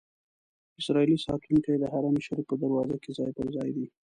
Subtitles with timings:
[0.79, 3.85] اسرائیلي ساتونکي د حرم شریف په دروازو کې ځای پر ځای دي.